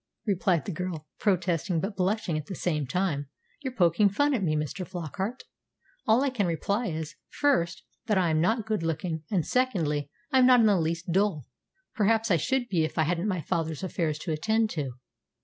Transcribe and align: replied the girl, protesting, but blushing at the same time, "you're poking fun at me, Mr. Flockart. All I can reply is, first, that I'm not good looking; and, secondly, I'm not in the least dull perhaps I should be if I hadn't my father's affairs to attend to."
replied 0.25 0.65
the 0.65 0.71
girl, 0.71 1.05
protesting, 1.19 1.79
but 1.79 1.95
blushing 1.95 2.35
at 2.35 2.47
the 2.47 2.55
same 2.55 2.87
time, 2.87 3.27
"you're 3.59 3.71
poking 3.71 4.09
fun 4.09 4.33
at 4.33 4.41
me, 4.41 4.55
Mr. 4.55 4.83
Flockart. 4.83 5.43
All 6.07 6.23
I 6.23 6.31
can 6.31 6.47
reply 6.47 6.87
is, 6.87 7.13
first, 7.29 7.83
that 8.07 8.17
I'm 8.17 8.41
not 8.41 8.65
good 8.65 8.81
looking; 8.81 9.21
and, 9.29 9.45
secondly, 9.45 10.09
I'm 10.31 10.47
not 10.47 10.59
in 10.61 10.65
the 10.65 10.75
least 10.79 11.11
dull 11.11 11.45
perhaps 11.93 12.31
I 12.31 12.37
should 12.37 12.67
be 12.67 12.83
if 12.83 12.97
I 12.97 13.03
hadn't 13.03 13.27
my 13.27 13.41
father's 13.41 13.83
affairs 13.83 14.17
to 14.25 14.31
attend 14.31 14.71
to." 14.71 14.93